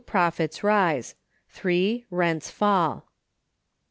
[0.07, 1.13] Profits rise.
[1.49, 3.05] (3.) Rents fall.